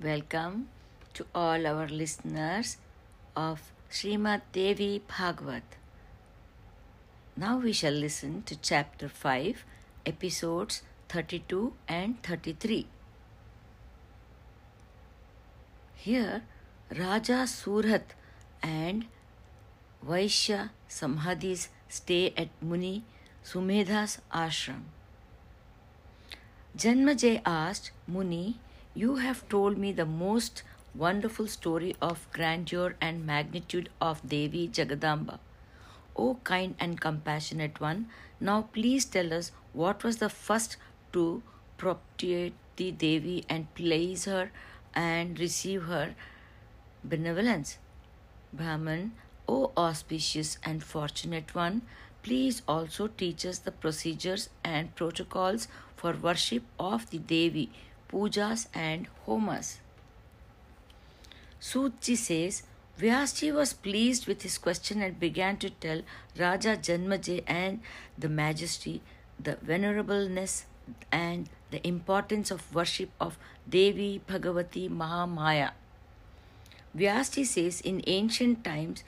Welcome 0.00 0.68
to 1.14 1.26
all 1.34 1.66
our 1.66 1.88
listeners 1.88 2.76
of 3.34 3.72
Srimad 3.90 4.42
Devi 4.52 5.02
Bhagavad. 5.08 5.64
Now 7.36 7.58
we 7.58 7.72
shall 7.72 7.94
listen 7.94 8.44
to 8.44 8.54
chapter 8.54 9.08
5, 9.08 9.64
episodes 10.06 10.82
32 11.08 11.72
and 11.88 12.22
33. 12.22 12.86
Here, 15.96 16.42
Raja 16.96 17.48
Surat 17.48 18.14
and 18.62 19.06
Vaishya 20.06 20.70
Samadhis 20.88 21.70
stay 21.88 22.32
at 22.36 22.50
Muni 22.62 23.02
Sumedha's 23.42 24.20
ashram. 24.32 24.82
Janmajay 26.76 27.42
asked 27.44 27.90
Muni, 28.06 28.60
You 28.98 29.14
have 29.22 29.48
told 29.48 29.78
me 29.78 29.92
the 29.92 30.04
most 30.04 30.64
wonderful 30.92 31.46
story 31.46 31.94
of 32.02 32.26
grandeur 32.32 32.96
and 33.00 33.24
magnitude 33.24 33.90
of 34.00 34.28
Devi 34.28 34.66
Jagadamba. 34.66 35.38
O 36.16 36.40
kind 36.42 36.74
and 36.80 37.00
compassionate 37.00 37.80
one, 37.80 38.08
now 38.40 38.62
please 38.72 39.04
tell 39.04 39.32
us 39.32 39.52
what 39.72 40.02
was 40.02 40.16
the 40.16 40.28
first 40.28 40.76
to 41.12 41.44
propitiate 41.76 42.54
the 42.74 42.90
Devi 42.90 43.44
and 43.48 43.72
please 43.76 44.24
her 44.24 44.50
and 44.92 45.38
receive 45.38 45.84
her 45.84 46.16
benevolence. 47.04 47.78
Brahman, 48.52 49.12
O 49.48 49.70
auspicious 49.76 50.58
and 50.64 50.82
fortunate 50.82 51.54
one, 51.54 51.82
please 52.24 52.62
also 52.66 53.06
teach 53.06 53.46
us 53.46 53.60
the 53.60 53.70
procedures 53.70 54.50
and 54.64 54.92
protocols 54.96 55.68
for 55.94 56.14
worship 56.14 56.64
of 56.80 57.08
the 57.10 57.18
Devi, 57.18 57.70
pujas 58.10 58.66
and 58.74 59.06
homas. 59.26 59.76
Sutji 61.60 62.16
says, 62.16 62.62
Vyasji 63.00 63.54
was 63.54 63.72
pleased 63.72 64.26
with 64.26 64.42
his 64.42 64.58
question 64.58 65.02
and 65.02 65.20
began 65.20 65.56
to 65.58 65.70
tell 65.70 66.02
Raja 66.38 66.76
Janmajay 66.76 67.44
and 67.46 67.80
the 68.16 68.28
majesty, 68.28 69.02
the 69.38 69.56
venerableness 69.64 70.64
and 71.12 71.48
the 71.70 71.86
importance 71.86 72.50
of 72.50 72.74
worship 72.74 73.10
of 73.20 73.38
Devi 73.68 74.20
Bhagavati 74.28 74.88
Mahamaya. 74.90 75.70
Vyasji 76.96 77.44
says 77.46 77.80
in 77.80 78.02
ancient 78.06 78.64
times, 78.64 79.04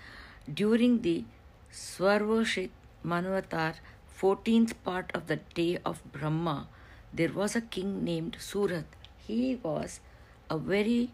during 0.52 1.02
the 1.02 1.24
Swarvashit 1.72 2.70
Manvantar, 3.04 3.74
14th 4.20 4.74
part 4.84 5.10
of 5.14 5.26
the 5.26 5.36
day 5.54 5.78
of 5.84 6.00
Brahma, 6.12 6.68
there 7.12 7.32
was 7.32 7.56
a 7.56 7.60
king 7.60 8.04
named 8.04 8.36
Surat. 8.38 8.84
He 9.18 9.56
was 9.62 10.00
a 10.48 10.58
very 10.58 11.10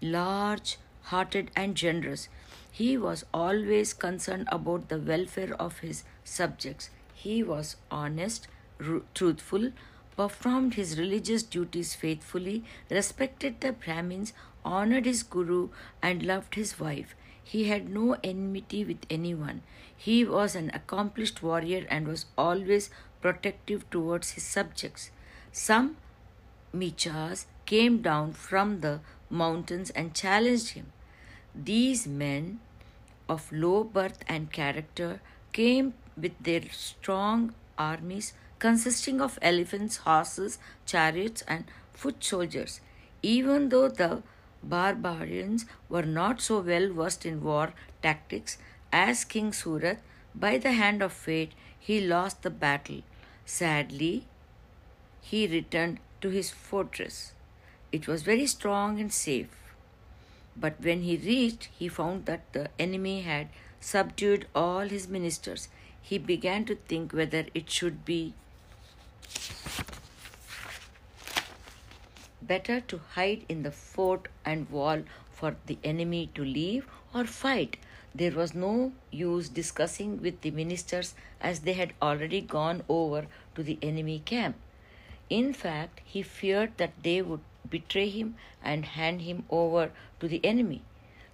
large 0.00 0.78
hearted 1.02 1.50
and 1.54 1.74
generous. 1.74 2.28
He 2.70 2.96
was 2.96 3.24
always 3.32 3.92
concerned 3.92 4.48
about 4.50 4.88
the 4.88 4.98
welfare 4.98 5.54
of 5.60 5.78
his 5.78 6.04
subjects. 6.24 6.90
He 7.14 7.42
was 7.42 7.76
honest, 7.90 8.48
truthful, 9.14 9.72
performed 10.16 10.74
his 10.74 10.98
religious 10.98 11.42
duties 11.42 11.94
faithfully, 11.94 12.64
respected 12.90 13.60
the 13.60 13.72
Brahmins, 13.72 14.32
honored 14.64 15.04
his 15.06 15.22
guru, 15.22 15.68
and 16.02 16.22
loved 16.22 16.54
his 16.54 16.78
wife. 16.80 17.14
He 17.42 17.64
had 17.68 17.88
no 17.88 18.16
enmity 18.24 18.84
with 18.84 19.06
anyone. 19.10 19.62
He 19.96 20.24
was 20.24 20.54
an 20.54 20.70
accomplished 20.74 21.42
warrior 21.42 21.86
and 21.90 22.06
was 22.08 22.26
always 22.36 22.90
protective 23.20 23.88
towards 23.90 24.30
his 24.32 24.44
subjects. 24.44 25.10
Some 25.56 25.98
Mlechhas 26.74 27.46
came 27.64 28.02
down 28.02 28.32
from 28.32 28.80
the 28.80 28.98
mountains 29.30 29.90
and 29.90 30.12
challenged 30.12 30.70
him. 30.70 30.90
These 31.54 32.08
men 32.08 32.58
of 33.28 33.52
low 33.52 33.84
birth 33.84 34.24
and 34.26 34.50
character 34.50 35.20
came 35.52 35.94
with 36.16 36.32
their 36.40 36.62
strong 36.72 37.54
armies 37.78 38.32
consisting 38.58 39.20
of 39.20 39.38
elephants, 39.40 39.98
horses, 39.98 40.58
chariots, 40.86 41.42
and 41.46 41.66
foot 41.92 42.24
soldiers. 42.24 42.80
Even 43.22 43.68
though 43.68 43.88
the 43.88 44.24
barbarians 44.60 45.66
were 45.88 46.02
not 46.02 46.40
so 46.40 46.58
well 46.62 46.92
versed 46.92 47.24
in 47.24 47.44
war 47.44 47.72
tactics 48.02 48.58
as 48.92 49.24
King 49.24 49.52
Surat, 49.52 50.00
by 50.34 50.58
the 50.58 50.72
hand 50.72 51.00
of 51.00 51.12
fate 51.12 51.52
he 51.78 52.00
lost 52.00 52.42
the 52.42 52.50
battle. 52.50 53.02
Sadly, 53.46 54.26
he 55.30 55.46
returned 55.46 55.98
to 56.20 56.28
his 56.28 56.50
fortress. 56.50 57.32
It 57.90 58.06
was 58.06 58.22
very 58.22 58.46
strong 58.46 59.00
and 59.00 59.10
safe. 59.10 59.54
But 60.54 60.80
when 60.80 61.00
he 61.02 61.16
reached, 61.16 61.68
he 61.78 61.88
found 61.88 62.26
that 62.26 62.52
the 62.52 62.68
enemy 62.78 63.22
had 63.22 63.48
subdued 63.80 64.46
all 64.54 64.80
his 64.80 65.08
ministers. 65.08 65.68
He 66.02 66.18
began 66.18 66.66
to 66.66 66.74
think 66.74 67.14
whether 67.14 67.46
it 67.54 67.70
should 67.70 68.04
be 68.04 68.34
better 72.42 72.80
to 72.80 73.00
hide 73.14 73.46
in 73.48 73.62
the 73.62 73.72
fort 73.72 74.28
and 74.44 74.68
wall 74.68 75.04
for 75.32 75.56
the 75.64 75.78
enemy 75.82 76.30
to 76.34 76.44
leave 76.44 76.86
or 77.14 77.24
fight. 77.24 77.78
There 78.14 78.32
was 78.32 78.54
no 78.54 78.92
use 79.10 79.48
discussing 79.48 80.20
with 80.20 80.42
the 80.42 80.50
ministers 80.50 81.14
as 81.40 81.60
they 81.60 81.72
had 81.72 81.94
already 82.02 82.42
gone 82.42 82.82
over 82.90 83.26
to 83.54 83.62
the 83.62 83.78
enemy 83.80 84.20
camp. 84.24 84.56
In 85.30 85.52
fact, 85.52 86.00
he 86.04 86.22
feared 86.22 86.76
that 86.76 87.02
they 87.02 87.22
would 87.22 87.40
betray 87.68 88.08
him 88.08 88.36
and 88.62 88.84
hand 88.84 89.22
him 89.22 89.44
over 89.50 89.90
to 90.20 90.28
the 90.28 90.44
enemy. 90.44 90.82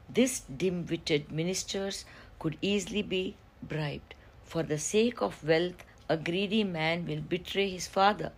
These 0.09 0.41
dim 0.41 0.87
witted 0.87 1.31
ministers 1.31 2.05
could 2.39 2.56
easily 2.62 3.03
be 3.03 3.37
bribed. 3.62 4.15
For 4.45 4.62
the 4.62 4.79
sake 4.79 5.21
of 5.21 5.45
wealth, 5.45 5.84
a 6.09 6.17
greedy 6.17 6.65
man 6.65 7.06
will 7.06 7.21
betray 7.21 7.69
his 7.69 7.87
father, 7.87 8.33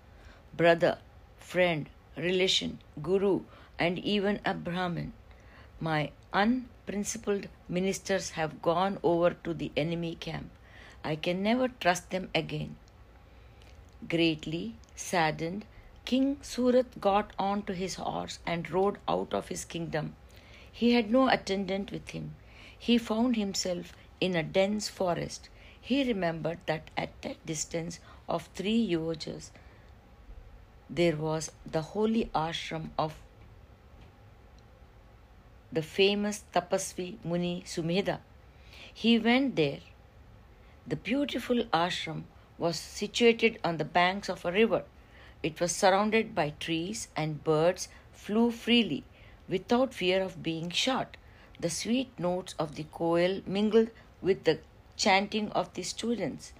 brother, 0.54 0.98
friend, 1.38 1.88
relation, 2.16 2.78
guru, 3.02 3.42
and 3.78 3.98
even 3.98 4.40
a 4.44 4.54
Brahmin. 4.54 5.12
My 5.80 6.10
unprincipled 6.32 7.48
ministers 7.68 8.30
have 8.30 8.62
gone 8.62 8.98
over 9.02 9.30
to 9.44 9.54
the 9.54 9.72
enemy 9.76 10.14
camp. 10.14 10.50
I 11.04 11.16
can 11.16 11.42
never 11.42 11.68
trust 11.68 12.10
them 12.10 12.28
again. 12.34 12.76
Greatly 14.08 14.74
saddened, 14.96 15.64
King 16.04 16.38
Surat 16.42 17.00
got 17.00 17.32
on 17.38 17.62
to 17.62 17.74
his 17.74 17.94
horse 17.94 18.38
and 18.44 18.70
rode 18.70 18.98
out 19.06 19.32
of 19.32 19.48
his 19.48 19.64
kingdom. 19.64 20.16
He 20.70 20.94
had 20.94 21.10
no 21.10 21.28
attendant 21.28 21.92
with 21.92 22.10
him. 22.10 22.34
He 22.78 22.98
found 22.98 23.36
himself 23.36 23.92
in 24.20 24.34
a 24.34 24.42
dense 24.42 24.88
forest. 24.88 25.48
He 25.80 26.04
remembered 26.04 26.58
that 26.66 26.90
at 26.96 27.20
that 27.22 27.44
distance 27.46 28.00
of 28.28 28.48
three 28.54 28.88
yojas 28.88 29.50
there 30.90 31.16
was 31.16 31.50
the 31.64 31.80
holy 31.80 32.30
ashram 32.34 32.90
of 32.98 33.14
the 35.72 35.82
famous 35.82 36.44
Tapasvi 36.52 37.16
Muni 37.24 37.62
Sumedha. 37.66 38.18
He 38.92 39.18
went 39.18 39.56
there. 39.56 39.80
The 40.86 40.96
beautiful 40.96 41.64
ashram 41.72 42.24
was 42.62 42.78
situated 42.78 43.58
on 43.64 43.76
the 43.78 43.92
banks 43.98 44.28
of 44.28 44.44
a 44.44 44.52
river. 44.52 44.84
It 45.42 45.60
was 45.60 45.74
surrounded 45.74 46.32
by 46.32 46.50
trees, 46.60 47.08
and 47.16 47.42
birds 47.42 47.88
flew 48.12 48.52
freely 48.52 49.02
without 49.48 49.92
fear 49.92 50.22
of 50.22 50.44
being 50.44 50.70
shot. 50.70 51.16
The 51.58 51.70
sweet 51.70 52.16
notes 52.18 52.54
of 52.60 52.76
the 52.76 52.84
koel 52.84 53.44
mingled 53.46 53.90
with 54.20 54.44
the 54.44 54.60
chanting 54.96 55.50
of 55.50 55.74
the 55.74 55.82
students. 55.82 56.52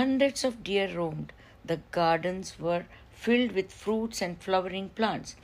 Hundreds 0.00 0.44
of 0.44 0.62
deer 0.62 0.94
roamed. 0.94 1.32
The 1.64 1.80
gardens 1.90 2.58
were 2.58 2.84
filled 3.10 3.52
with 3.52 3.72
fruits 3.72 4.20
and 4.20 4.38
flowering 4.38 4.90
plants. 4.90 5.36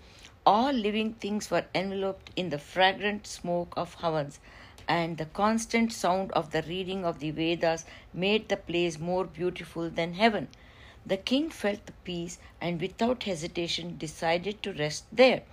All 0.45 0.73
living 0.73 1.15
things 1.15 1.51
were 1.51 1.65
enveloped 1.75 2.31
in 2.37 2.51
the 2.51 2.59
fragrant 2.59 3.27
smoke 3.27 3.73
of 3.79 3.97
havans, 4.03 4.41
and 4.93 5.17
the 5.17 5.25
constant 5.25 5.91
sound 5.91 6.31
of 6.33 6.51
the 6.51 6.63
reading 6.65 7.03
of 7.03 7.19
the 7.19 7.31
Vedas 7.31 7.87
made 8.13 8.49
the 8.49 8.59
place 8.59 8.99
more 8.99 9.25
beautiful 9.25 9.89
than 9.89 10.13
heaven. 10.15 10.49
The 11.07 11.17
king 11.17 11.49
felt 11.49 11.87
the 11.87 11.95
peace 12.05 12.39
and 12.61 12.79
without 12.79 13.23
hesitation 13.23 13.97
decided 13.97 14.63
to 14.63 14.75
rest 14.75 15.07
there. 15.11 15.45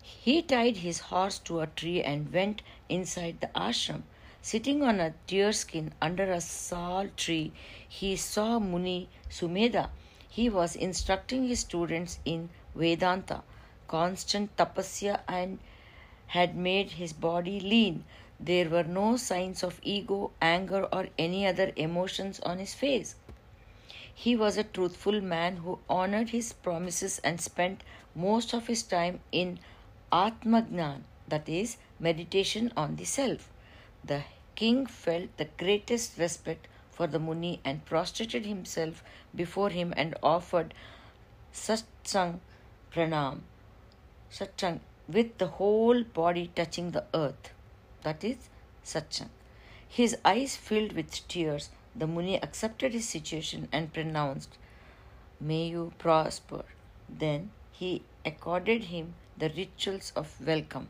He 0.00 0.40
tied 0.40 0.76
his 0.78 1.00
horse 1.00 1.40
to 1.40 1.58
a 1.60 1.66
tree 1.66 2.00
and 2.00 2.32
went 2.32 2.62
inside 2.88 3.40
the 3.40 3.50
ashram. 3.56 4.04
Sitting 4.40 4.84
on 4.84 5.00
a 5.00 5.14
deerskin 5.26 5.92
under 6.00 6.30
a 6.30 6.40
sal 6.40 7.08
tree, 7.16 7.50
he 7.88 8.14
saw 8.14 8.60
Muni 8.60 9.08
Sumedha. 9.28 9.90
He 10.28 10.48
was 10.48 10.76
instructing 10.76 11.48
his 11.48 11.60
students 11.60 12.20
in 12.24 12.50
Vedanta, 12.76 13.42
constant 13.88 14.56
tapasya, 14.56 15.20
and 15.26 15.58
had 16.28 16.56
made 16.56 16.92
his 16.92 17.12
body 17.12 17.58
lean. 17.58 18.04
There 18.42 18.70
were 18.70 18.84
no 18.84 19.18
signs 19.18 19.62
of 19.62 19.80
ego, 19.82 20.32
anger, 20.40 20.88
or 20.90 21.08
any 21.18 21.46
other 21.46 21.72
emotions 21.76 22.40
on 22.40 22.58
his 22.58 22.72
face. 22.72 23.14
He 24.14 24.34
was 24.34 24.56
a 24.56 24.64
truthful 24.64 25.20
man 25.20 25.58
who 25.58 25.78
honored 25.90 26.30
his 26.30 26.54
promises 26.54 27.18
and 27.18 27.38
spent 27.38 27.82
most 28.14 28.54
of 28.54 28.66
his 28.66 28.82
time 28.82 29.20
in 29.30 29.58
Atmagnan, 30.10 31.04
that 31.28 31.50
is, 31.50 31.76
meditation 31.98 32.72
on 32.78 32.96
the 32.96 33.04
self. 33.04 33.50
The 34.02 34.22
king 34.54 34.86
felt 34.86 35.36
the 35.36 35.48
greatest 35.58 36.16
respect 36.16 36.66
for 36.90 37.06
the 37.06 37.18
Muni 37.18 37.60
and 37.62 37.84
prostrated 37.84 38.46
himself 38.46 39.04
before 39.34 39.68
him 39.68 39.92
and 39.98 40.14
offered 40.22 40.72
sashtang 41.52 42.40
pranam, 42.90 43.42
sashtang, 44.30 44.80
with 45.06 45.36
the 45.36 45.46
whole 45.46 46.04
body 46.04 46.50
touching 46.54 46.92
the 46.92 47.04
earth. 47.12 47.52
That 48.02 48.24
is 48.24 48.48
sashtang. 48.84 49.30
His 49.88 50.16
eyes 50.24 50.56
filled 50.56 50.92
with 50.92 51.26
tears. 51.28 51.70
The 51.94 52.06
Muni 52.06 52.36
accepted 52.40 52.92
his 52.92 53.08
situation 53.08 53.68
and 53.72 53.92
pronounced, 53.92 54.56
May 55.40 55.66
you 55.68 55.92
prosper. 55.98 56.64
Then 57.08 57.50
he 57.72 58.02
accorded 58.24 58.84
him 58.84 59.14
the 59.36 59.50
rituals 59.50 60.12
of 60.14 60.34
welcome. 60.46 60.88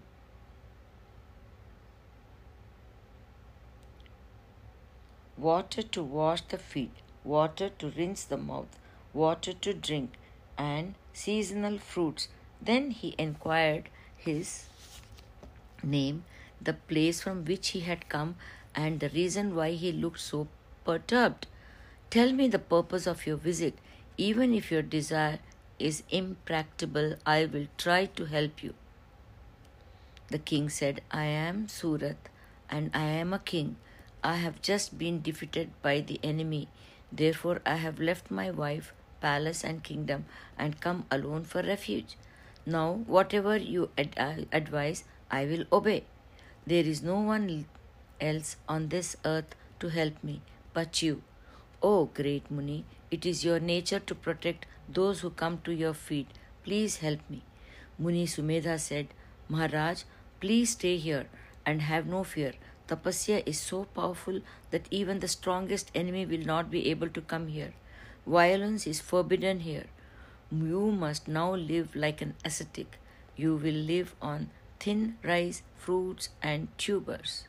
Water 5.38 5.82
to 5.82 6.02
wash 6.02 6.42
the 6.42 6.58
feet, 6.58 6.92
water 7.24 7.70
to 7.78 7.90
rinse 7.90 8.24
the 8.24 8.36
mouth, 8.36 8.78
water 9.14 9.54
to 9.54 9.72
drink, 9.72 10.18
and 10.58 10.94
seasonal 11.14 11.78
fruits. 11.78 12.28
Then 12.60 12.90
he 12.90 13.14
inquired 13.16 13.88
his 14.16 14.66
name, 15.82 16.24
the 16.60 16.74
place 16.74 17.20
from 17.20 17.44
which 17.44 17.68
he 17.68 17.80
had 17.80 18.08
come, 18.08 18.36
and 18.74 19.00
the 19.00 19.08
reason 19.10 19.54
why 19.54 19.72
he 19.72 19.92
looked 19.92 20.20
so 20.20 20.48
perturbed. 20.84 21.46
Tell 22.10 22.32
me 22.32 22.48
the 22.48 22.58
purpose 22.58 23.06
of 23.06 23.26
your 23.26 23.36
visit. 23.36 23.74
Even 24.16 24.52
if 24.54 24.70
your 24.70 24.82
desire 24.82 25.38
is 25.78 26.02
impracticable, 26.10 27.14
I 27.24 27.46
will 27.46 27.66
try 27.78 28.06
to 28.06 28.26
help 28.26 28.62
you. 28.62 28.74
The 30.28 30.38
king 30.38 30.68
said, 30.68 31.00
I 31.10 31.24
am 31.24 31.68
Surat, 31.68 32.28
and 32.68 32.90
I 32.94 33.04
am 33.04 33.32
a 33.32 33.38
king. 33.38 33.76
I 34.22 34.36
have 34.36 34.60
just 34.62 34.98
been 34.98 35.22
defeated 35.22 35.70
by 35.82 36.00
the 36.00 36.20
enemy. 36.22 36.68
Therefore, 37.10 37.60
I 37.64 37.76
have 37.76 37.98
left 37.98 38.30
my 38.30 38.50
wife, 38.50 38.92
palace, 39.20 39.64
and 39.64 39.82
kingdom 39.82 40.26
and 40.58 40.80
come 40.80 41.06
alone 41.10 41.44
for 41.44 41.62
refuge. 41.62 42.16
Now, 42.66 42.92
whatever 43.06 43.56
you 43.56 43.90
ad- 43.96 44.46
advise, 44.52 45.04
I 45.30 45.46
will 45.46 45.64
obey. 45.72 46.04
There 46.66 46.84
is 46.84 47.02
no 47.02 47.20
one 47.20 47.66
else 48.20 48.56
on 48.68 48.88
this 48.88 49.16
earth 49.24 49.54
to 49.80 49.88
help 49.88 50.22
me 50.22 50.42
but 50.74 51.02
you. 51.02 51.22
O 51.82 52.06
great 52.06 52.50
Muni, 52.50 52.84
it 53.10 53.24
is 53.24 53.44
your 53.44 53.58
nature 53.58 54.00
to 54.00 54.14
protect 54.14 54.66
those 54.88 55.20
who 55.20 55.30
come 55.30 55.60
to 55.64 55.72
your 55.72 55.94
feet. 55.94 56.28
Please 56.64 56.98
help 56.98 57.20
me. 57.30 57.42
Muni 57.98 58.26
Sumedha 58.26 58.78
said, 58.78 59.08
Maharaj, 59.48 60.02
please 60.40 60.70
stay 60.70 60.96
here 60.96 61.26
and 61.64 61.82
have 61.82 62.06
no 62.06 62.24
fear. 62.24 62.52
Tapasya 62.88 63.42
is 63.46 63.58
so 63.58 63.84
powerful 63.84 64.40
that 64.70 64.86
even 64.90 65.20
the 65.20 65.28
strongest 65.28 65.90
enemy 65.94 66.26
will 66.26 66.44
not 66.44 66.70
be 66.70 66.88
able 66.90 67.08
to 67.08 67.20
come 67.20 67.48
here. 67.48 67.72
Violence 68.26 68.86
is 68.86 69.00
forbidden 69.00 69.60
here. 69.60 69.86
You 70.50 70.90
must 70.90 71.28
now 71.28 71.54
live 71.54 71.94
like 71.94 72.20
an 72.20 72.34
ascetic. 72.44 72.98
You 73.36 73.54
will 73.56 73.80
live 73.92 74.14
on 74.20 74.50
thin 74.80 75.16
rice, 75.22 75.62
fruits, 75.76 76.30
and 76.42 76.66
tubers. 76.78 77.44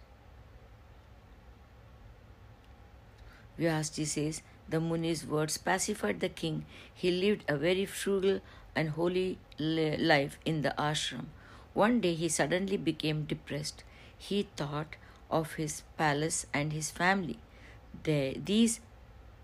Vyasji 3.57 4.05
says, 4.05 4.41
the 4.69 4.79
Muni's 4.79 5.25
words 5.25 5.57
pacified 5.57 6.19
the 6.19 6.29
king. 6.29 6.65
He 6.93 7.11
lived 7.11 7.43
a 7.47 7.57
very 7.57 7.85
frugal 7.85 8.39
and 8.75 8.89
holy 8.89 9.37
life 9.59 10.37
in 10.45 10.61
the 10.61 10.73
ashram. 10.77 11.25
One 11.73 11.99
day 11.99 12.13
he 12.13 12.29
suddenly 12.29 12.77
became 12.77 13.25
depressed. 13.25 13.83
He 14.17 14.47
thought 14.55 14.95
of 15.29 15.53
his 15.53 15.83
palace 15.97 16.45
and 16.53 16.71
his 16.71 16.89
family. 16.91 17.39
They, 18.03 18.39
these 18.43 18.79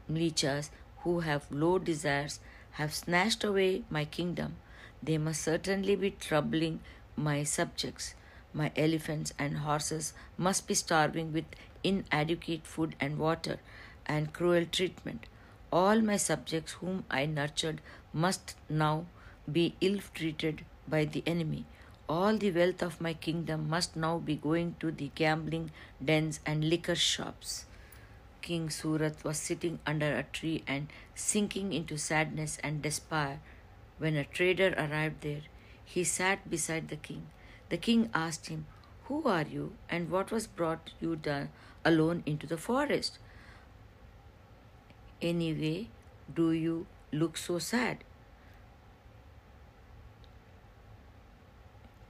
mlechhas 0.10 0.70
who 1.00 1.22
have 1.22 1.52
low 1.52 1.78
desires 1.78 2.40
have 2.72 2.94
snatched 2.94 3.44
away 3.44 3.84
my 3.90 4.06
kingdom. 4.06 4.56
They 5.04 5.18
must 5.18 5.42
certainly 5.42 5.96
be 5.96 6.12
troubling 6.12 6.80
my 7.18 7.44
subjects. 7.44 8.14
My 8.54 8.72
elephants 8.76 9.34
and 9.38 9.58
horses 9.58 10.14
must 10.38 10.68
be 10.68 10.74
starving 10.74 11.34
with 11.34 11.46
inadequate 11.84 12.66
food 12.66 12.96
and 13.00 13.18
water 13.18 13.60
and 14.06 14.32
cruel 14.32 14.66
treatment. 14.66 15.26
All 15.72 16.02
my 16.02 16.18
subjects 16.18 16.74
whom 16.74 17.04
I 17.10 17.26
nurtured 17.26 17.82
must 18.14 18.56
now 18.70 19.08
be 19.52 19.76
ill 19.82 20.00
treated 20.14 20.64
by 20.88 21.06
the 21.06 21.24
enemy. 21.26 21.66
All 22.08 22.38
the 22.38 22.52
wealth 22.52 22.82
of 22.82 23.02
my 23.02 23.14
kingdom 23.14 23.70
must 23.70 23.96
now 23.96 24.18
be 24.18 24.36
going 24.36 24.76
to 24.80 24.92
the 24.92 25.12
gambling 25.14 25.72
dens 26.04 26.40
and 26.46 26.70
liquor 26.70 26.96
shops. 26.96 27.66
King 28.42 28.70
Surat 28.70 29.24
was 29.26 29.38
sitting 29.38 29.80
under 29.86 30.16
a 30.16 30.24
tree 30.24 30.64
and 30.66 30.88
sinking 31.16 31.74
into 31.74 31.98
sadness 31.98 32.58
and 32.64 32.82
despair 32.82 33.42
when 33.98 34.16
a 34.16 34.24
trader 34.24 34.74
arrived 34.78 35.22
there. 35.22 35.42
He 35.90 36.04
sat 36.04 36.50
beside 36.50 36.90
the 36.90 36.98
king. 36.98 37.28
The 37.70 37.78
king 37.78 38.10
asked 38.14 38.48
him, 38.48 38.66
Who 39.06 39.24
are 39.24 39.44
you 39.44 39.74
and 39.90 40.12
what 40.12 40.32
was 40.32 40.46
brought 40.46 40.92
you 41.00 41.16
down 41.16 41.50
alone 41.86 42.24
into 42.26 42.46
the 42.46 42.58
forest? 42.58 43.20
Anyway, 45.22 45.88
do 46.36 46.52
you 46.52 46.86
look 47.12 47.38
so 47.38 47.58
sad? 47.58 48.04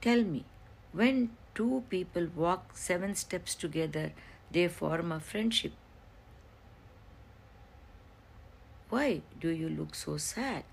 Tell 0.00 0.24
me, 0.24 0.44
when 0.92 1.30
two 1.54 1.84
people 1.88 2.26
walk 2.34 2.76
seven 2.76 3.14
steps 3.14 3.54
together, 3.54 4.12
they 4.50 4.66
form 4.66 5.12
a 5.12 5.20
friendship. 5.20 5.72
Why 8.90 9.22
do 9.40 9.50
you 9.50 9.68
look 9.68 9.94
so 9.94 10.16
sad? 10.16 10.64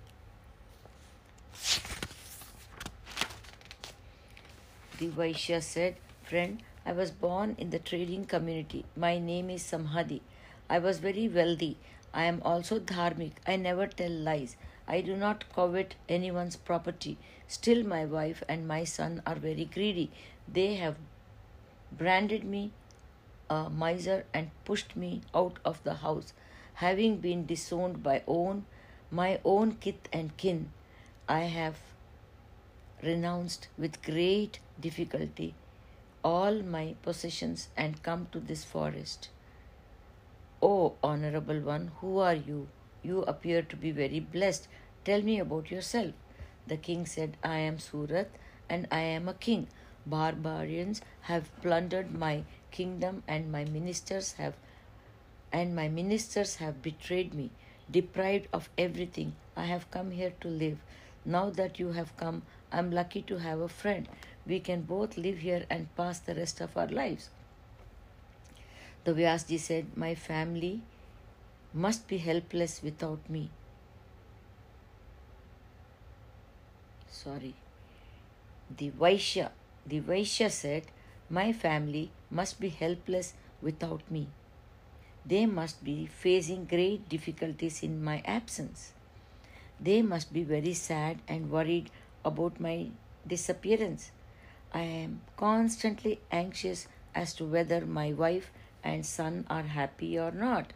The 4.97 5.09
Vaishya 5.09 5.61
said, 5.61 5.97
Friend, 6.23 6.63
I 6.85 6.93
was 6.93 7.11
born 7.11 7.55
in 7.57 7.69
the 7.69 7.79
trading 7.79 8.25
community. 8.25 8.85
My 8.95 9.19
name 9.19 9.49
is 9.49 9.61
Samadhi. 9.61 10.21
I 10.69 10.79
was 10.79 10.99
very 10.99 11.27
wealthy. 11.27 11.75
I 12.13 12.23
am 12.25 12.41
also 12.45 12.79
dharmic. 12.79 13.33
I 13.45 13.57
never 13.57 13.87
tell 13.87 14.11
lies. 14.11 14.55
I 14.87 15.01
do 15.01 15.17
not 15.17 15.49
covet 15.53 15.95
anyone's 16.07 16.55
property. 16.55 17.17
Still, 17.45 17.83
my 17.83 18.05
wife 18.05 18.41
and 18.47 18.69
my 18.69 18.85
son 18.85 19.21
are 19.25 19.35
very 19.35 19.65
greedy. 19.65 20.11
They 20.47 20.75
have 20.75 20.95
branded 21.91 22.45
me 22.45 22.71
a 23.49 23.69
miser 23.69 24.23
and 24.33 24.51
pushed 24.63 24.95
me 24.95 25.21
out 25.33 25.59
of 25.65 25.83
the 25.83 25.95
house. 25.95 26.31
Having 26.75 27.17
been 27.17 27.45
disowned 27.45 28.01
by 28.01 28.23
own 28.27 28.65
my 29.11 29.39
own 29.43 29.73
kith 29.75 30.07
and 30.13 30.37
kin, 30.37 30.71
I 31.27 31.41
have 31.41 31.75
renounced 33.03 33.67
with 33.77 34.01
great 34.03 34.59
difficulty 34.79 35.53
all 36.25 36.63
my 36.63 36.95
possessions 37.03 37.67
and 37.77 38.01
come 38.01 38.27
to 38.31 38.39
this 38.39 38.63
forest. 38.63 39.29
Oh, 40.59 40.93
honorable 41.03 41.59
one, 41.59 41.91
who 42.01 42.17
are 42.17 42.33
you? 42.33 42.67
You 43.03 43.21
appear 43.33 43.61
to 43.61 43.75
be 43.75 43.91
very 43.91 44.19
blessed. 44.19 44.67
Tell 45.03 45.21
me 45.21 45.37
about 45.39 45.69
yourself. 45.69 46.13
The 46.65 46.77
king 46.77 47.05
said, 47.05 47.37
I 47.43 47.59
am 47.59 47.77
Surat 47.77 48.31
and 48.67 48.87
I 48.91 49.01
am 49.01 49.29
a 49.29 49.35
king. 49.35 49.67
Barbarians 50.07 51.01
have 51.21 51.55
plundered 51.61 52.11
my 52.11 52.43
kingdom 52.71 53.21
and 53.27 53.51
my 53.51 53.65
ministers 53.65 54.33
have 54.33 54.55
and 55.53 55.75
my 55.75 55.87
ministers 55.87 56.55
have 56.55 56.81
betrayed 56.81 57.35
me, 57.35 57.51
deprived 57.89 58.47
of 58.51 58.69
everything. 58.79 59.35
I 59.55 59.65
have 59.65 59.91
come 59.91 60.09
here 60.09 60.33
to 60.41 60.47
live. 60.47 60.79
Now 61.23 61.51
that 61.51 61.79
you 61.79 61.91
have 61.91 62.17
come, 62.17 62.41
I 62.71 62.79
am 62.79 62.91
lucky 62.91 63.21
to 63.23 63.37
have 63.37 63.59
a 63.59 63.69
friend. 63.69 64.07
We 64.45 64.59
can 64.59 64.81
both 64.81 65.17
live 65.17 65.39
here 65.39 65.65
and 65.69 65.93
pass 65.95 66.19
the 66.19 66.35
rest 66.35 66.61
of 66.61 66.77
our 66.77 66.87
lives. 66.87 67.29
The 69.03 69.13
Vyasji 69.13 69.59
said, 69.59 69.95
My 69.95 70.15
family 70.15 70.81
must 71.73 72.07
be 72.07 72.17
helpless 72.17 72.81
without 72.81 73.29
me. 73.29 73.49
Sorry. 77.09 77.53
The 78.75 78.91
Vaishya, 78.91 79.51
the 79.85 80.01
Vaishya 80.01 80.49
said, 80.49 80.83
My 81.29 81.53
family 81.53 82.11
must 82.29 82.59
be 82.59 82.69
helpless 82.69 83.33
without 83.61 84.09
me. 84.09 84.27
They 85.25 85.45
must 85.45 85.83
be 85.83 86.05
facing 86.05 86.65
great 86.65 87.09
difficulties 87.09 87.81
in 87.81 88.03
my 88.03 88.21
absence. 88.25 88.93
They 89.79 90.01
must 90.01 90.31
be 90.33 90.43
very 90.43 90.73
sad 90.73 91.19
and 91.27 91.49
worried 91.51 91.89
about 92.25 92.59
my 92.59 92.89
disappearance. 93.25 94.11
I 94.73 94.81
am 94.81 95.21
constantly 95.37 96.19
anxious 96.31 96.87
as 97.13 97.33
to 97.35 97.45
whether 97.45 97.85
my 97.85 98.11
wife 98.11 98.51
and 98.83 99.05
son 99.05 99.45
are 99.49 99.63
happy 99.63 100.19
or 100.19 100.31
not. 100.31 100.73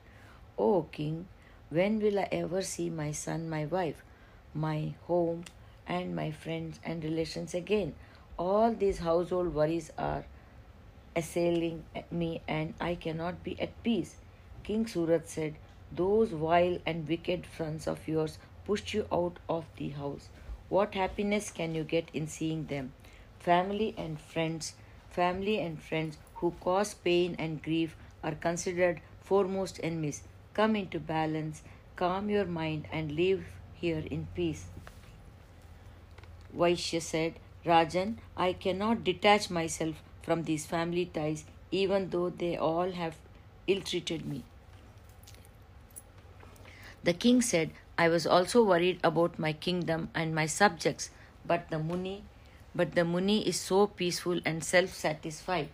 Oh, 0.57 0.83
King, 0.91 1.27
when 1.69 1.99
will 1.99 2.19
I 2.19 2.29
ever 2.31 2.61
see 2.61 2.89
my 2.89 3.11
son, 3.11 3.49
my 3.49 3.65
wife, 3.65 4.03
my 4.53 4.93
home, 5.07 5.43
and 5.85 6.15
my 6.15 6.31
friends 6.31 6.79
and 6.83 7.03
relations 7.03 7.53
again? 7.53 7.93
All 8.37 8.71
these 8.71 8.99
household 8.99 9.53
worries 9.53 9.91
are 9.97 10.23
assailing 11.15 11.83
me, 12.09 12.41
and 12.47 12.73
I 12.79 12.95
cannot 12.95 13.43
be 13.43 13.59
at 13.59 13.83
peace. 13.83 14.15
King 14.63 14.87
Surat 14.87 15.27
said, 15.27 15.55
Those 15.91 16.29
vile 16.29 16.79
and 16.85 17.07
wicked 17.07 17.45
sons 17.57 17.87
of 17.87 18.07
yours 18.07 18.37
pushed 18.65 18.93
you 18.93 19.05
out 19.11 19.39
of 19.49 19.65
the 19.77 19.89
house. 19.89 20.29
What 20.69 20.93
happiness 20.93 21.49
can 21.49 21.73
you 21.73 21.83
get 21.83 22.09
in 22.13 22.27
seeing 22.27 22.67
them? 22.67 22.93
Family 23.39 23.95
and 23.97 24.19
friends, 24.19 24.73
family 25.09 25.59
and 25.59 25.81
friends 25.81 26.17
who 26.35 26.53
cause 26.61 26.93
pain 26.93 27.35
and 27.39 27.61
grief 27.61 27.95
are 28.23 28.35
considered 28.35 29.01
foremost 29.23 29.79
enemies. 29.81 30.21
Come 30.53 30.75
into 30.75 30.99
balance, 30.99 31.63
calm 31.95 32.29
your 32.29 32.45
mind, 32.45 32.87
and 32.91 33.11
live 33.11 33.45
here 33.73 34.03
in 34.11 34.27
peace. 34.35 34.65
Vaishya 36.55 37.01
said, 37.01 37.33
Rajan, 37.65 38.17
I 38.37 38.53
cannot 38.53 39.03
detach 39.03 39.49
myself 39.49 39.95
from 40.21 40.43
these 40.43 40.65
family 40.65 41.05
ties, 41.05 41.45
even 41.71 42.09
though 42.09 42.29
they 42.29 42.57
all 42.57 42.91
have 42.91 43.17
ill 43.67 43.81
treated 43.81 44.25
me. 44.25 44.43
The 47.03 47.13
king 47.13 47.41
said, 47.41 47.71
I 47.99 48.07
was 48.07 48.25
also 48.25 48.63
worried 48.63 48.99
about 49.03 49.37
my 49.37 49.51
kingdom 49.51 50.09
and 50.15 50.33
my 50.33 50.45
subjects, 50.45 51.09
but 51.45 51.69
the 51.69 51.79
Muni 51.79 52.23
but 52.73 52.93
the 52.95 53.03
Muni 53.03 53.47
is 53.47 53.59
so 53.59 53.87
peaceful 53.87 54.39
and 54.45 54.63
self 54.63 54.93
satisfied. 54.93 55.69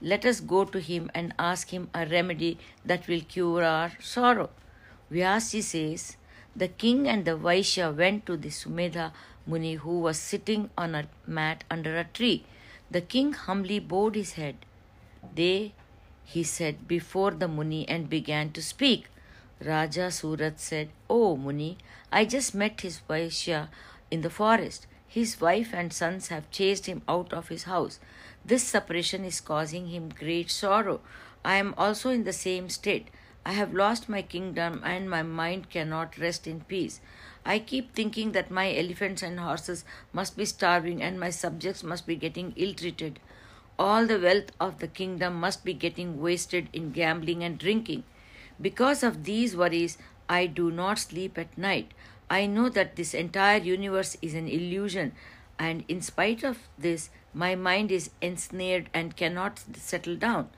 Let 0.00 0.24
us 0.24 0.40
go 0.40 0.64
to 0.64 0.80
him 0.80 1.10
and 1.14 1.34
ask 1.38 1.74
him 1.74 1.90
a 1.94 2.06
remedy 2.06 2.58
that 2.84 3.06
will 3.06 3.20
cure 3.20 3.64
our 3.64 3.92
sorrow. 4.00 4.48
Vyasji 5.12 5.62
says, 5.62 6.16
The 6.56 6.68
king 6.68 7.06
and 7.08 7.24
the 7.26 7.36
Vaishya 7.36 7.94
went 7.94 8.24
to 8.26 8.38
the 8.38 8.48
Sumedha 8.48 9.12
Muni 9.46 9.74
who 9.74 10.00
was 10.00 10.18
sitting 10.18 10.70
on 10.78 10.94
a 10.94 11.08
mat 11.26 11.64
under 11.70 11.98
a 11.98 12.04
tree. 12.04 12.44
The 12.90 13.02
king 13.02 13.34
humbly 13.34 13.78
bowed 13.78 14.14
his 14.14 14.32
head. 14.32 14.56
They, 15.34 15.74
he 16.24 16.44
said, 16.44 16.88
before 16.88 17.32
the 17.32 17.48
Muni 17.48 17.86
and 17.88 18.08
began 18.08 18.52
to 18.52 18.62
speak. 18.62 19.08
Raja 19.64 20.10
Surat 20.10 20.58
said, 20.58 20.88
Oh 21.08 21.36
Muni, 21.36 21.76
I 22.10 22.24
just 22.24 22.54
met 22.54 22.80
his 22.80 23.00
Vaishya 23.08 23.68
in 24.10 24.22
the 24.22 24.30
forest. 24.30 24.86
His 25.06 25.40
wife 25.40 25.74
and 25.74 25.92
sons 25.92 26.28
have 26.28 26.50
chased 26.50 26.86
him 26.86 27.02
out 27.06 27.32
of 27.32 27.48
his 27.48 27.64
house. 27.64 27.98
This 28.44 28.62
separation 28.62 29.24
is 29.24 29.40
causing 29.40 29.88
him 29.88 30.08
great 30.08 30.50
sorrow. 30.50 31.00
I 31.44 31.56
am 31.56 31.74
also 31.76 32.10
in 32.10 32.24
the 32.24 32.32
same 32.32 32.68
state. 32.70 33.08
I 33.44 33.52
have 33.52 33.74
lost 33.74 34.08
my 34.08 34.22
kingdom 34.22 34.82
and 34.84 35.10
my 35.10 35.22
mind 35.22 35.68
cannot 35.68 36.16
rest 36.16 36.46
in 36.46 36.60
peace. 36.60 37.00
I 37.44 37.58
keep 37.58 37.94
thinking 37.94 38.32
that 38.32 38.50
my 38.50 38.74
elephants 38.74 39.22
and 39.22 39.40
horses 39.40 39.84
must 40.12 40.36
be 40.36 40.44
starving 40.44 41.02
and 41.02 41.18
my 41.18 41.30
subjects 41.30 41.82
must 41.82 42.06
be 42.06 42.16
getting 42.16 42.52
ill 42.56 42.74
treated. 42.74 43.18
All 43.78 44.06
the 44.06 44.20
wealth 44.20 44.52
of 44.60 44.78
the 44.78 44.88
kingdom 44.88 45.34
must 45.34 45.64
be 45.64 45.74
getting 45.74 46.20
wasted 46.20 46.68
in 46.72 46.92
gambling 46.92 47.42
and 47.42 47.58
drinking. 47.58 48.04
Because 48.60 49.02
of 49.02 49.24
these 49.24 49.56
worries, 49.56 49.96
I 50.28 50.46
do 50.46 50.70
not 50.70 50.98
sleep 50.98 51.38
at 51.38 51.56
night. 51.56 51.92
I 52.28 52.46
know 52.46 52.68
that 52.68 52.96
this 52.96 53.14
entire 53.14 53.58
universe 53.58 54.16
is 54.20 54.34
an 54.34 54.48
illusion, 54.48 55.12
and 55.58 55.84
in 55.88 56.00
spite 56.00 56.44
of 56.44 56.58
this, 56.78 57.10
my 57.32 57.54
mind 57.54 57.90
is 57.90 58.10
ensnared 58.20 58.90
and 58.92 59.16
cannot 59.16 59.62
settle 59.74 60.16
down. 60.16 60.50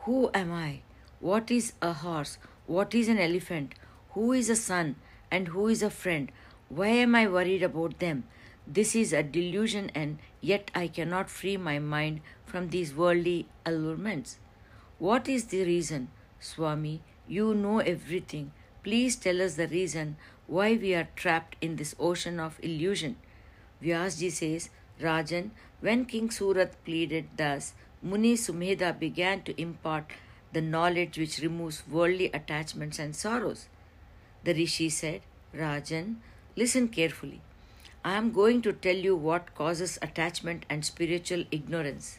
Who 0.00 0.30
am 0.34 0.52
I? 0.52 0.80
What 1.20 1.50
is 1.50 1.72
a 1.80 1.92
horse? 1.92 2.38
What 2.66 2.94
is 2.94 3.08
an 3.08 3.18
elephant? 3.18 3.74
Who 4.10 4.32
is 4.32 4.50
a 4.50 4.56
son? 4.56 4.96
And 5.30 5.48
who 5.48 5.68
is 5.68 5.82
a 5.82 5.90
friend? 5.90 6.30
Why 6.68 6.88
am 6.88 7.14
I 7.14 7.26
worried 7.26 7.62
about 7.62 7.98
them? 7.98 8.24
This 8.66 8.94
is 8.94 9.12
a 9.12 9.22
delusion, 9.22 9.90
and 9.94 10.18
yet 10.40 10.70
I 10.74 10.88
cannot 10.88 11.30
free 11.30 11.56
my 11.56 11.78
mind 11.78 12.20
from 12.44 12.68
these 12.68 12.94
worldly 12.94 13.46
allurements. 13.64 14.38
What 14.98 15.28
is 15.28 15.46
the 15.46 15.64
reason? 15.64 16.08
Swami, 16.38 17.02
you 17.26 17.54
know 17.54 17.78
everything. 17.78 18.52
Please 18.82 19.16
tell 19.16 19.40
us 19.40 19.54
the 19.54 19.68
reason 19.68 20.16
why 20.46 20.74
we 20.74 20.94
are 20.94 21.08
trapped 21.16 21.56
in 21.60 21.76
this 21.76 21.94
ocean 21.98 22.38
of 22.38 22.60
illusion. 22.62 23.16
Vyasji 23.82 24.30
says, 24.30 24.68
Rajan, 25.00 25.50
when 25.80 26.04
King 26.04 26.30
Surat 26.30 26.72
pleaded 26.84 27.28
thus, 27.36 27.72
Muni 28.02 28.34
Sumedha 28.34 28.98
began 28.98 29.42
to 29.42 29.60
impart 29.60 30.10
the 30.52 30.60
knowledge 30.60 31.18
which 31.18 31.38
removes 31.38 31.82
worldly 31.90 32.30
attachments 32.32 32.98
and 32.98 33.16
sorrows. 33.16 33.68
The 34.44 34.54
Rishi 34.54 34.90
said, 34.90 35.22
Rajan, 35.54 36.16
listen 36.56 36.88
carefully. 36.88 37.40
I 38.04 38.14
am 38.14 38.32
going 38.32 38.60
to 38.62 38.72
tell 38.72 38.96
you 38.96 39.16
what 39.16 39.54
causes 39.54 39.98
attachment 40.02 40.66
and 40.68 40.84
spiritual 40.84 41.44
ignorance. 41.50 42.18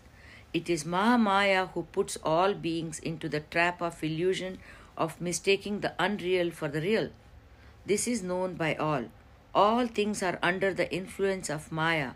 It 0.51 0.69
is 0.69 0.83
Mahamaya 0.83 1.69
who 1.71 1.83
puts 1.83 2.17
all 2.23 2.53
beings 2.53 2.97
into 2.99 3.29
the 3.29 3.41
trap 3.41 3.81
of 3.81 4.03
illusion 4.03 4.57
of 4.97 5.19
mistaking 5.21 5.79
the 5.81 5.93
unreal 5.99 6.51
for 6.51 6.67
the 6.67 6.81
real. 6.81 7.09
This 7.85 8.07
is 8.07 8.23
known 8.23 8.55
by 8.55 8.75
all. 8.75 9.05
All 9.53 9.87
things 9.87 10.21
are 10.23 10.39
under 10.41 10.73
the 10.73 10.91
influence 10.93 11.49
of 11.49 11.71
Maya 11.71 12.11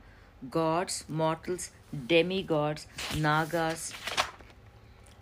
gods, 0.49 1.03
mortals, 1.09 1.71
demigods, 2.07 2.87
Nagas, 3.17 3.93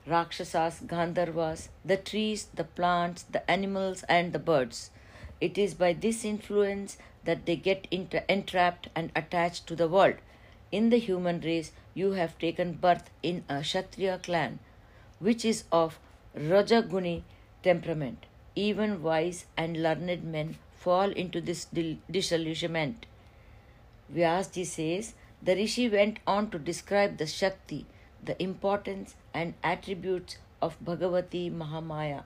Rakshasas, 0.06 0.82
Gandharvas, 0.86 1.70
the 1.84 1.98
trees, 1.98 2.48
the 2.54 2.64
plants, 2.64 3.24
the 3.24 3.50
animals, 3.50 4.04
and 4.08 4.32
the 4.32 4.40
birds. 4.40 4.92
It 5.42 5.58
is 5.58 5.74
by 5.74 5.94
this 5.94 6.24
influence 6.24 6.98
that 7.26 7.46
they 7.46 7.56
get 7.56 7.88
entrapped 7.92 8.90
and 8.96 9.12
attached 9.16 9.68
to 9.68 9.76
the 9.76 9.88
world. 9.88 10.16
In 10.72 10.90
the 10.90 10.98
human 10.98 11.42
race, 11.42 11.72
you 11.94 12.12
have 12.12 12.38
taken 12.40 12.74
birth 12.74 13.10
in 13.22 13.44
a 13.50 13.62
Kshatriya 13.62 14.20
clan, 14.24 14.60
which 15.20 15.44
is 15.44 15.64
of 15.72 16.00
Rajaguni 16.38 17.24
temperament 17.68 18.26
even 18.58 19.04
wise 19.04 19.46
and 19.56 19.84
learned 19.84 20.24
men 20.24 20.56
fall 20.84 21.12
into 21.12 21.40
this 21.40 21.68
disillusionment. 22.12 23.06
Vyasji 24.14 24.66
says 24.66 25.14
the 25.42 25.56
Rishi 25.56 25.88
went 25.88 26.20
on 26.26 26.50
to 26.50 26.58
describe 26.58 27.18
the 27.18 27.28
Shakti, 27.28 27.86
the 28.24 28.42
importance 28.42 29.16
and 29.34 29.54
attributes 29.64 30.38
of 30.62 30.80
Bhagavati 30.84 31.52
Mahamaya. 31.56 32.24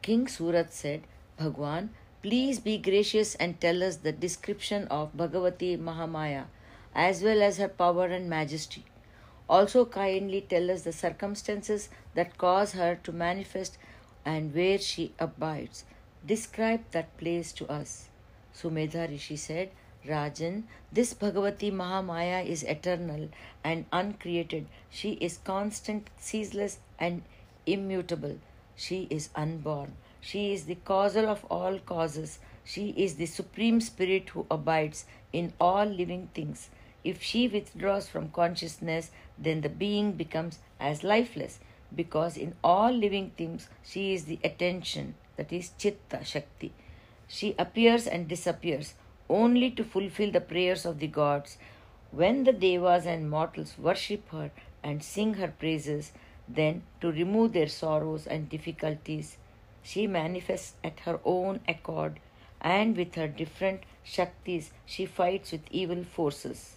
King 0.00 0.26
Surat 0.26 0.72
said, 0.72 1.02
Bhagwan, 1.38 1.90
please 2.22 2.58
be 2.58 2.78
gracious 2.78 3.34
and 3.34 3.60
tell 3.60 3.82
us 3.82 3.96
the 3.96 4.12
description 4.12 4.88
of 4.88 5.14
Bhagavati 5.14 5.78
Mahamaya 5.78 6.46
as 6.94 7.22
well 7.22 7.42
as 7.42 7.58
her 7.58 7.68
power 7.68 8.06
and 8.06 8.28
majesty. 8.30 8.84
Also, 9.56 9.84
kindly 9.84 10.40
tell 10.40 10.70
us 10.70 10.80
the 10.80 10.92
circumstances 10.92 11.90
that 12.14 12.38
cause 12.38 12.72
her 12.72 12.98
to 13.04 13.12
manifest 13.12 13.76
and 14.24 14.54
where 14.54 14.78
she 14.78 15.12
abides. 15.18 15.84
Describe 16.26 16.80
that 16.92 17.14
place 17.18 17.52
to 17.52 17.68
us. 17.68 18.08
Sumedha 18.54 19.10
Rishi 19.10 19.36
said, 19.36 19.70
Rajan, 20.06 20.62
this 20.90 21.12
Bhagavati 21.12 21.70
Mahamaya 21.70 22.46
is 22.46 22.62
eternal 22.62 23.28
and 23.62 23.84
uncreated. 23.92 24.68
She 24.88 25.12
is 25.28 25.38
constant, 25.44 26.08
ceaseless, 26.16 26.78
and 26.98 27.22
immutable. 27.66 28.38
She 28.74 29.06
is 29.10 29.28
unborn. 29.34 29.92
She 30.22 30.54
is 30.54 30.64
the 30.64 30.76
causer 30.76 31.26
of 31.26 31.44
all 31.50 31.78
causes. 31.78 32.38
She 32.64 32.94
is 32.96 33.16
the 33.16 33.26
supreme 33.26 33.82
spirit 33.82 34.30
who 34.30 34.46
abides 34.50 35.04
in 35.30 35.52
all 35.60 35.84
living 35.84 36.30
things. 36.32 36.70
If 37.04 37.22
she 37.22 37.48
withdraws 37.48 38.08
from 38.08 38.30
consciousness, 38.30 39.10
then 39.36 39.60
the 39.60 39.68
being 39.68 40.12
becomes 40.12 40.60
as 40.78 41.02
lifeless 41.02 41.58
because 41.94 42.36
in 42.36 42.54
all 42.62 42.92
living 42.92 43.32
things 43.36 43.68
she 43.84 44.14
is 44.14 44.24
the 44.24 44.38
attention, 44.44 45.14
that 45.36 45.52
is 45.52 45.72
Chitta 45.78 46.24
Shakti. 46.24 46.72
She 47.28 47.54
appears 47.58 48.06
and 48.06 48.28
disappears 48.28 48.94
only 49.28 49.70
to 49.72 49.84
fulfill 49.84 50.30
the 50.30 50.40
prayers 50.40 50.84
of 50.84 50.98
the 50.98 51.06
gods. 51.06 51.58
When 52.10 52.44
the 52.44 52.52
Devas 52.52 53.06
and 53.06 53.30
mortals 53.30 53.78
worship 53.78 54.28
her 54.30 54.50
and 54.82 55.02
sing 55.02 55.34
her 55.34 55.48
praises, 55.48 56.12
then 56.48 56.82
to 57.00 57.10
remove 57.10 57.52
their 57.52 57.68
sorrows 57.68 58.26
and 58.26 58.48
difficulties, 58.48 59.38
she 59.82 60.06
manifests 60.06 60.74
at 60.84 61.00
her 61.00 61.18
own 61.24 61.60
accord, 61.66 62.20
and 62.60 62.96
with 62.96 63.14
her 63.14 63.26
different 63.26 63.82
Shaktis 64.04 64.70
she 64.86 65.06
fights 65.06 65.52
with 65.52 65.62
evil 65.70 66.04
forces. 66.04 66.76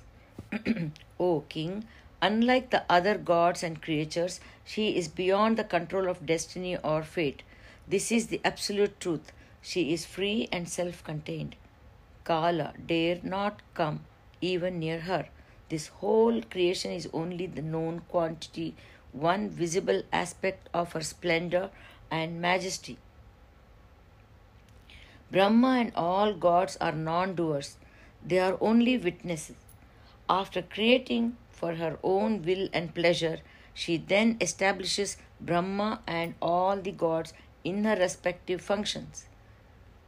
o 1.19 1.41
King, 1.49 1.85
Unlike 2.21 2.71
the 2.71 2.83
other 2.89 3.17
gods 3.17 3.61
and 3.61 3.81
creatures, 3.81 4.39
she 4.63 4.95
is 4.97 5.07
beyond 5.07 5.57
the 5.57 5.63
control 5.63 6.09
of 6.09 6.25
destiny 6.25 6.75
or 6.77 7.03
fate. 7.03 7.43
This 7.87 8.11
is 8.11 8.27
the 8.27 8.41
absolute 8.43 8.99
truth. 8.99 9.31
She 9.61 9.93
is 9.93 10.05
free 10.05 10.47
and 10.51 10.67
self 10.67 11.03
contained. 11.03 11.55
Kala 12.23 12.73
dare 12.87 13.19
not 13.21 13.61
come 13.75 14.05
even 14.41 14.79
near 14.79 15.01
her. 15.01 15.27
This 15.69 15.87
whole 15.99 16.41
creation 16.41 16.91
is 16.91 17.07
only 17.13 17.45
the 17.45 17.61
known 17.61 18.01
quantity, 18.07 18.73
one 19.11 19.49
visible 19.49 20.01
aspect 20.11 20.69
of 20.73 20.93
her 20.93 21.01
splendor 21.01 21.69
and 22.09 22.41
majesty. 22.41 22.97
Brahma 25.31 25.77
and 25.81 25.91
all 25.95 26.33
gods 26.33 26.77
are 26.81 26.91
non 26.91 27.35
doers. 27.35 27.77
they 28.25 28.39
are 28.39 28.57
only 28.59 28.97
witnesses. 28.97 29.64
After 30.29 30.61
creating 30.61 31.37
for 31.51 31.75
her 31.75 31.99
own 32.01 32.41
will 32.43 32.67
and 32.73 32.93
pleasure, 32.93 33.39
she 33.73 33.97
then 33.97 34.37
establishes 34.41 35.17
Brahma 35.39 36.01
and 36.07 36.33
all 36.41 36.77
the 36.77 36.91
gods 36.91 37.33
in 37.63 37.83
her 37.83 37.95
respective 37.95 38.61
functions. 38.61 39.25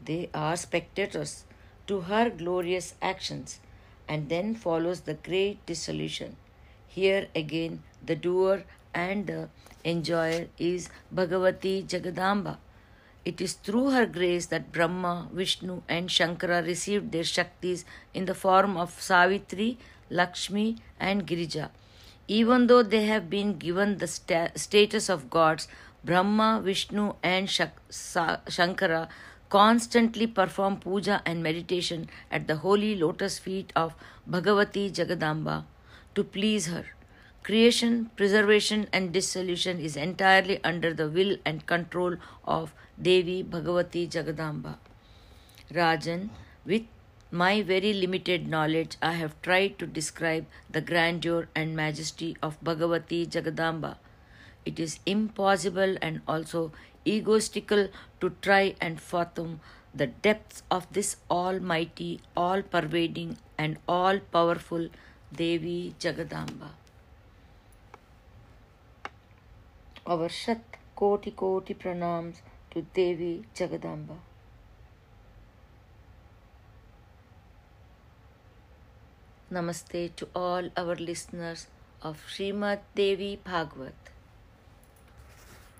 They 0.03 0.29
are 0.33 0.55
spectators 0.55 1.45
to 1.87 2.01
her 2.01 2.29
glorious 2.29 2.95
actions, 3.01 3.59
and 4.07 4.29
then 4.29 4.55
follows 4.55 5.01
the 5.01 5.13
great 5.13 5.65
dissolution. 5.65 6.35
Here 6.87 7.27
again, 7.35 7.83
the 8.05 8.15
doer 8.15 8.63
and 8.93 9.27
the 9.27 9.49
enjoyer 9.85 10.47
is 10.57 10.89
Bhagavati 11.13 11.85
Jagadamba. 11.85 12.57
It 13.25 13.41
is 13.41 13.53
through 13.53 13.91
her 13.91 14.05
grace 14.05 14.45
that 14.47 14.71
Brahma, 14.71 15.29
Vishnu, 15.33 15.81
and 15.89 16.09
Shankara 16.09 16.65
received 16.65 17.11
their 17.11 17.23
Shaktis 17.23 17.83
in 18.13 18.25
the 18.25 18.33
form 18.33 18.77
of 18.77 19.01
Savitri, 19.01 19.77
Lakshmi, 20.09 20.77
and 20.99 21.25
Girija. 21.25 21.69
Even 22.27 22.67
though 22.67 22.83
they 22.83 23.05
have 23.05 23.29
been 23.29 23.57
given 23.57 23.97
the 23.97 24.07
sta- 24.07 24.51
status 24.55 25.09
of 25.09 25.29
gods, 25.29 25.67
Brahma, 26.03 26.61
Vishnu, 26.63 27.13
and 27.23 27.49
Shak- 27.49 27.79
Sa- 27.89 28.37
Shankara 28.47 29.07
constantly 29.49 30.27
perform 30.27 30.77
puja 30.77 31.21
and 31.25 31.41
meditation 31.41 32.09
at 32.31 32.47
the 32.47 32.57
holy 32.57 32.95
lotus 32.95 33.39
feet 33.39 33.71
of 33.75 33.95
Bhagavati 34.29 34.91
Jagadamba 34.91 35.63
to 36.15 36.23
please 36.23 36.67
her. 36.67 36.85
Creation, 37.43 38.09
preservation, 38.17 38.87
and 38.91 39.13
dissolution 39.13 39.79
is 39.79 39.95
entirely 39.95 40.61
under 40.63 40.93
the 40.93 41.09
will 41.09 41.37
and 41.45 41.65
control 41.65 42.17
of 42.43 42.73
Devi 43.01 43.41
Bhagavati 43.43 44.09
Jagadamba. 44.09 44.75
Rajan, 45.71 46.29
with 46.65 46.83
my 47.31 47.61
very 47.61 47.91
limited 47.93 48.47
knowledge, 48.47 48.95
I 49.01 49.13
have 49.13 49.41
tried 49.41 49.77
to 49.79 49.87
describe 49.87 50.45
the 50.69 50.81
grandeur 50.81 51.49
and 51.53 51.75
majesty 51.75 52.37
of 52.41 52.61
Bhagavati 52.63 53.27
Jagadamba. 53.27 53.97
It 54.65 54.79
is 54.79 54.99
impossible 55.05 55.97
and 56.01 56.21
also 56.27 56.71
egoistical 57.05 57.89
to 58.21 58.29
try 58.41 58.75
and 58.79 59.01
fathom 59.01 59.59
the 59.93 60.07
depths 60.07 60.63
of 60.69 60.91
this 60.93 61.17
almighty, 61.29 62.21
all 62.35 62.61
pervading, 62.61 63.37
and 63.57 63.77
all 63.87 64.19
powerful 64.19 64.89
Devi 65.33 65.95
Jagadamba. 65.99 66.69
Our 70.05 70.29
Shat 70.29 70.61
Koti 70.95 71.31
Koti 71.31 71.73
pranams 71.73 72.37
to 72.71 72.85
Devi 72.93 73.43
Jagadamba. 73.53 74.17
Namaste 79.49 80.13
to 80.17 80.27
all 80.35 80.69
our 80.75 80.95
listeners 80.95 81.67
of 82.01 82.17
Srimad 82.27 82.79
Devi 82.95 83.39
Bhagwat. 83.45 83.93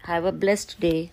Have 0.04 0.24
a 0.24 0.32
blessed 0.32 0.80
day. 0.80 1.12